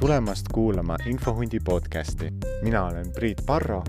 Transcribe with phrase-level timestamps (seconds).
[0.00, 2.32] tulemast kuulama Infohundi podcasti.
[2.62, 3.84] mina olen Priit Parro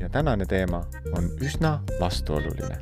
[0.00, 0.86] ja tänane teema
[1.16, 2.78] on üsna vastuoluline.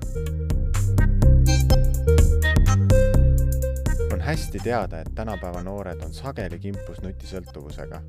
[4.12, 8.00] on hästi teada, et tänapäeva noored on sageli kimpus nutisõltuvusega.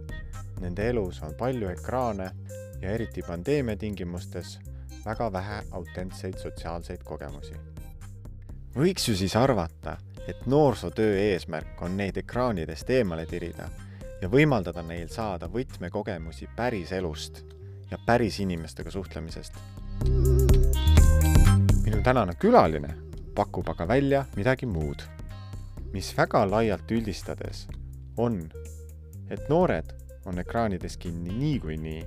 [0.59, 2.31] Nende elus on palju ekraane
[2.81, 4.59] ja eriti pandeemia tingimustes
[5.05, 7.53] väga vähe autentseid sotsiaalseid kogemusi.
[8.75, 13.69] võiks ju siis arvata, et noorsootöö eesmärk on neid ekraanidest eemale tirida
[14.21, 17.43] ja võimaldada neil saada võtmekogemusi päriselust
[17.91, 19.53] ja päris inimestega suhtlemisest.
[21.83, 22.95] minu tänane külaline
[23.35, 25.03] pakub aga välja midagi muud,
[25.93, 27.67] mis väga laialt üldistades
[28.17, 28.49] on,
[29.29, 29.93] et noored
[30.25, 32.05] on ekraanides kinni niikuinii.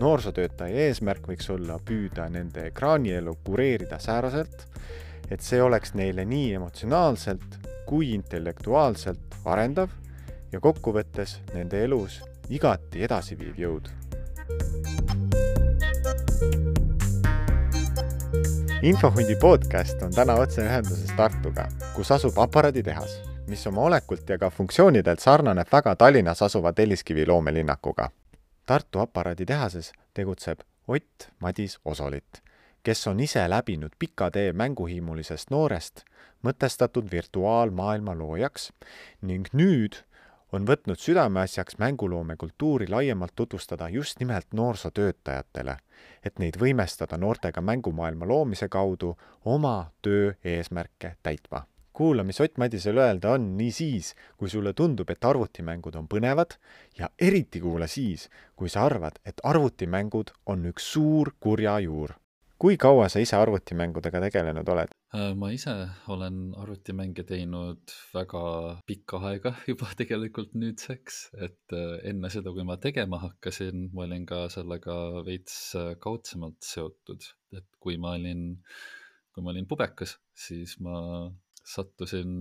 [0.00, 4.66] noorsootöötaja eesmärk võiks olla püüda nende ekraanielu kureerida sääraselt,
[5.30, 9.90] et see oleks neile nii emotsionaalselt kui intellektuaalselt arendav
[10.54, 13.90] ja kokkuvõttes nende elus igati edasiviiv jõud.
[18.84, 21.64] infohundi podcast on täna otseühenduses Tartuga,
[21.96, 23.16] kus asub aparaaditehas,
[23.48, 28.10] mis oma olekult ja ka funktsioonidelt sarnaneb väga Tallinnas asuva Telliskivi loomelinnakuga.
[28.66, 32.42] Tartu aparaaditehases tegutseb Ott Madis Osolit,
[32.82, 36.04] kes on ise läbinud pika tee mänguhimulisest noorest
[36.44, 38.68] mõtestatud virtuaalmaailma loojaks
[39.22, 40.04] ning nüüd
[40.54, 45.76] on võtnud südameasjaks mänguloome kultuuri laiemalt tutvustada just nimelt noorsootöötajatele,
[46.22, 51.66] et neid võimestada noortega mängumaailma loomise kaudu oma töö eesmärke täitma.
[51.92, 56.56] kuula, mis Ott Madisel öelda on nii siis, kui sulle tundub, et arvutimängud on põnevad
[56.98, 62.14] ja eriti kuula siis, kui sa arvad, et arvutimängud on üks suur kurja juur.
[62.60, 64.92] Kui kaua sa ise arvutimängudega tegelenud oled?
[65.14, 65.74] Äh, ma ise
[66.10, 68.42] olen arvutimänge teinud väga
[68.88, 74.26] pikka aega juba tegelikult nüüdseks, et äh, enne seda, kui ma tegema hakkasin, ma olin
[74.28, 78.46] ka sellega veits äh, kaudsemalt seotud, et kui ma olin,
[79.34, 80.98] kui ma olin pubekas, siis ma
[81.64, 82.32] sattusin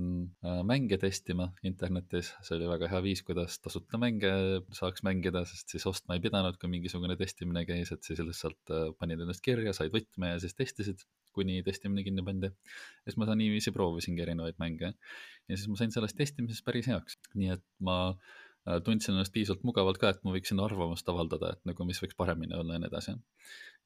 [0.67, 4.31] mänge testima internetis, see oli väga hea viis, kuidas tasuta mänge
[4.75, 9.23] saaks mängida, sest siis ostma ei pidanud, kui mingisugune testimine käis, et siis lihtsalt panid
[9.23, 12.49] ennast kirja, said võtme ja siis testisid kuni testimine kinni pandi.
[12.51, 17.15] ja siis ma niiviisi proovisingi erinevaid mänge ja siis ma sain sellest testimisest päris heaks,
[17.39, 21.63] nii et ma äh, tundsin ennast piisavalt mugavalt ka, et ma võiksin arvamust avaldada, et
[21.69, 23.15] nagu mis võiks paremini olla ja nii edasi.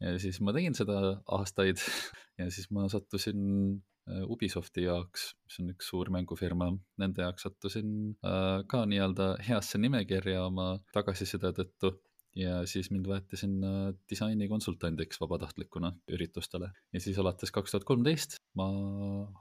[0.01, 0.97] ja siis ma tegin seda
[1.37, 1.77] aastaid
[2.41, 3.45] ja siis ma sattusin
[3.77, 7.89] äh, Ubisofti jaoks, mis on üks suur mängufirma, nende jaoks sattusin
[8.25, 11.97] äh, ka nii-öelda heasse nimekirja oma tagasiside tõttu
[12.37, 18.67] ja siis mind võeti sinna disainikonsultandiks vabatahtlikuna üritustele ja siis alates kaks tuhat kolmteist ma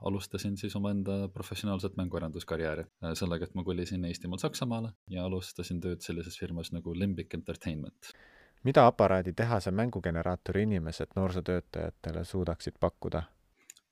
[0.08, 6.04] alustasin siis omaenda professionaalset mänguarenduskarjääri äh, sellega, et ma kolisin Eestimaalt Saksamaale ja alustasin tööd
[6.04, 8.12] sellises firmas nagu Limbic Entertainment.
[8.64, 13.22] mida aparaaditehase mängugeneraatori inimesed noorsootöötajatele suudaksid pakkuda?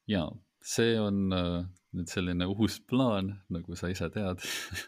[0.08, 0.28] jaa,
[0.64, 1.64] see on äh,
[1.94, 4.42] nüüd selline uus plaan, nagu sa ise tead.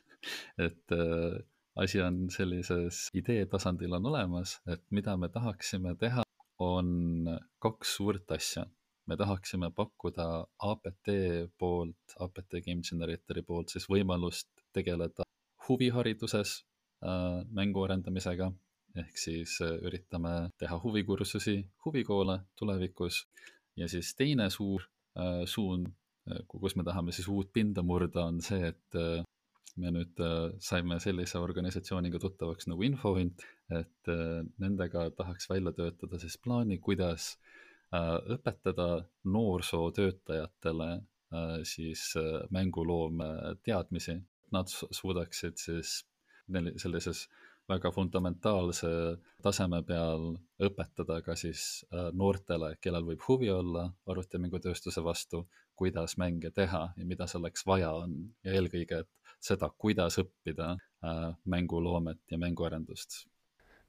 [0.66, 1.36] Et äh,
[1.76, 6.24] asi on sellises idee tasandil on olemas, et mida me tahaksime teha,
[6.58, 7.28] on
[7.62, 8.64] kaks suurt asja.
[9.06, 10.24] me tahaksime pakkuda
[10.66, 11.08] APT
[11.58, 15.22] poolt, APT Game Generatori poolt siis võimalust tegeleda
[15.68, 16.64] huvihariduses
[17.04, 18.50] äh, mängu arendamisega,
[18.98, 23.26] ehk siis äh, üritame teha huvikursusi, huvikoole tulevikus.
[23.76, 24.88] Ja siis teine suur
[25.46, 25.88] suund,
[26.30, 29.24] äh, kus me tahame siis uut pinda murda, on see, et äh,
[29.80, 36.20] me nüüd äh, saime sellise organisatsiooniga tuttavaks nagu Infohunt, et äh, nendega tahaks välja töötada
[36.22, 37.34] siis plaani, kuidas
[37.94, 40.96] äh, õpetada noorsootöötajatele
[41.66, 42.12] siis
[42.54, 43.26] mänguloome
[43.66, 44.14] teadmisi.
[44.54, 45.96] Nad suudaksid siis
[46.78, 47.24] sellises
[47.68, 48.88] väga fundamentaalse
[49.42, 55.46] taseme peal õpetada ka siis noortele, kellel võib huvi olla arvutimängutööstuse vastu,
[55.76, 61.34] kuidas mänge teha ja mida selleks vaja on ja eelkõige, et seda, kuidas õppida äh,
[61.44, 63.26] mänguloomet ja mänguarendust.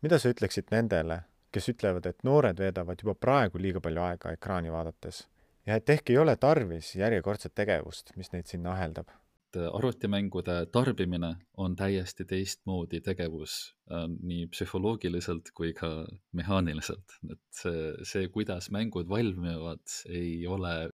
[0.02, 1.22] mida sa ütleksid nendele,
[1.52, 5.24] kes ütlevad, et noored veedavad juba praegu liiga palju aega ekraani vaadates
[5.66, 9.10] ja et ehk ei ole tarvis järjekordset tegevust, mis neid sinna aheldab?
[9.56, 13.58] Arvutimängude tarbimine on täiesti teistmoodi tegevus
[13.92, 15.90] äh, nii psühholoogiliselt kui ka
[16.36, 20.90] mehaaniliselt, et see, see, kuidas mängud valmivad, ei ole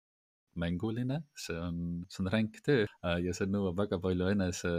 [0.59, 1.81] mänguline, see on,
[2.11, 4.71] see on ränk töö äh, ja see nõuab väga palju enese,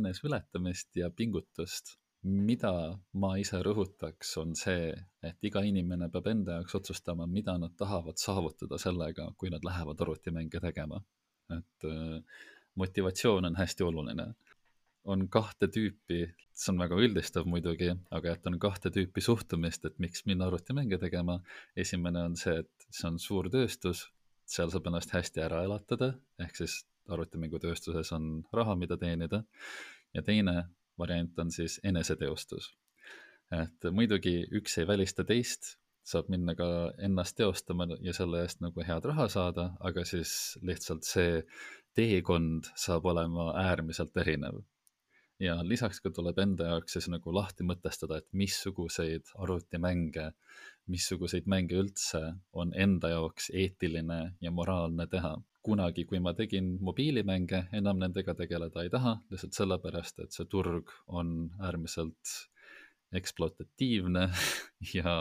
[0.00, 1.98] eneseületamist ja pingutust.
[2.24, 2.70] mida
[3.22, 4.88] ma ise rõhutaks, on see,
[5.22, 10.00] et iga inimene peab enda jaoks otsustama, mida nad tahavad saavutada sellega, kui nad lähevad
[10.02, 10.98] arvutimänge tegema.
[11.54, 12.22] et äh,
[12.78, 14.30] motivatsioon on hästi oluline
[15.08, 19.96] on kahte tüüpi, see on väga üldistav muidugi, aga et on kahte tüüpi suhtumist, et
[20.02, 21.40] miks minna arvutimänge tegema.
[21.76, 24.08] esimene on see, et see on suur tööstus,
[24.48, 29.44] seal saab ennast hästi ära elatada, ehk siis arvutimängutööstuses on raha, mida teenida.
[30.14, 32.74] ja teine variant on siis eneseteostus.
[33.52, 38.84] et muidugi üks ei välista teist, saab minna ka ennast teostama ja selle eest nagu
[38.84, 41.42] head raha saada, aga siis lihtsalt see
[41.98, 44.62] teekond saab olema äärmiselt erinev.
[45.38, 50.32] ja lisaks ka tuleb enda jaoks siis nagu lahti mõtestada, et missuguseid arvutimänge,
[50.90, 52.22] missuguseid mänge üldse
[52.52, 55.36] on enda jaoks eetiline ja moraalne teha.
[55.68, 60.94] kunagi, kui ma tegin mobiilimänge, enam nendega tegeleda ei taha, lihtsalt sellepärast, et see turg
[61.06, 62.36] on äärmiselt
[63.12, 64.28] ekspluatatiivne
[64.96, 65.12] ja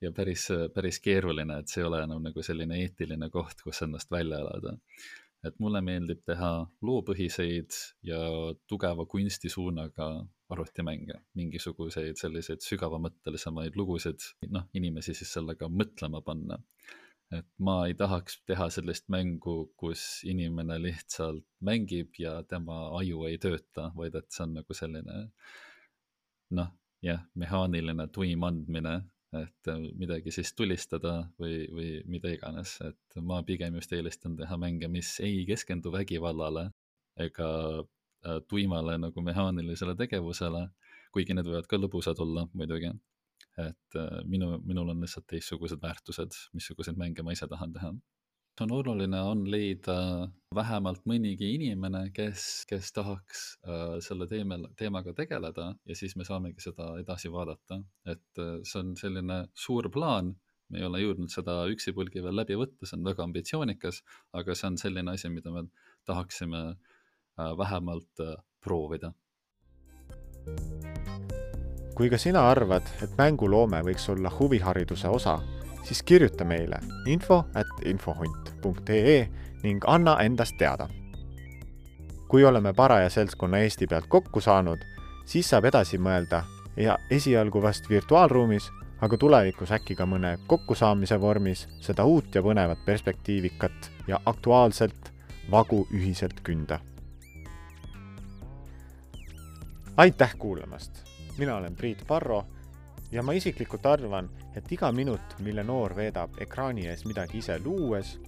[0.00, 4.10] ja päris, päris keeruline, et see ei ole enam nagu selline eetiline koht, kus ennast
[4.14, 4.78] välja elada.
[5.46, 6.50] Et mulle meeldib teha
[6.84, 7.76] loopõhiseid
[8.06, 8.18] ja
[8.70, 10.08] tugeva kunstisuunaga
[10.52, 14.24] arvutimänge, mingisuguseid selliseid sügavamõttelisemaid lugusid,
[14.54, 16.58] noh, inimesi siis sellega mõtlema panna.
[17.28, 23.36] et ma ei tahaks teha sellist mängu, kus inimene lihtsalt mängib ja tema aju ei
[23.36, 25.18] tööta, vaid et see on nagu selline
[26.56, 26.70] noh,
[27.04, 28.94] jah, mehaaniline tuim andmine
[29.36, 34.56] et äh, midagi siis tulistada või, või mida iganes, et ma pigem just eelistan teha
[34.60, 36.70] mänge, mis ei keskendu vägivallale
[37.20, 40.68] ega äh, tuimale nagu mehaanilisele tegevusele,
[41.12, 42.92] kuigi need võivad ka lõbusad olla muidugi.
[43.58, 47.92] et äh, minu, minul on lihtsalt teistsugused väärtused, missuguseid mänge ma ise tahan teha
[48.64, 49.96] on oluline, on leida
[50.54, 56.62] vähemalt mõnigi inimene, kes, kes tahaks äh, selle teemal, teemaga tegeleda ja siis me saamegi
[56.64, 57.82] seda edasi vaadata.
[58.06, 60.34] et äh, see on selline suur plaan,
[60.68, 64.02] me ei ole jõudnud seda üksipulgi veel läbi võtta, see on väga ambitsioonikas,
[64.32, 65.66] aga see on selline asi, mida me
[66.08, 69.12] tahaksime äh, vähemalt äh, proovida.
[71.98, 75.40] kui ka sina arvad, et mänguloome võiks olla huvihariduse osa
[75.88, 76.76] siis kirjuta meile
[77.06, 79.28] info at infohunt.ee
[79.62, 80.88] ning anna endast teada.
[82.28, 84.78] kui oleme paraja seltskonna Eesti pealt kokku saanud,
[85.24, 86.42] siis saab edasi mõelda
[86.76, 88.68] ja esialgu vast virtuaalruumis,
[89.00, 95.12] aga tulevikus äkki ka mõne kokkusaamise vormis seda uut ja põnevat perspektiivikat ja aktuaalselt
[95.50, 96.80] vagu ühiselt künda.
[99.96, 100.92] aitäh kuulamast,
[101.38, 102.44] mina olen Priit Parro
[103.12, 108.18] ja ma isiklikult arvan, et iga minut, mille noor veedab ekraani ees midagi ise luues,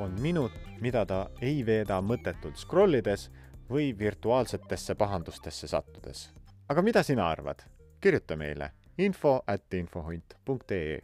[0.00, 3.28] on minut, mida ta ei veeda mõttetult scrollides
[3.70, 6.28] või virtuaalsetesse pahandustesse sattudes.
[6.68, 7.62] aga mida sina arvad?
[8.00, 11.00] kirjuta meile info at infohunt.ee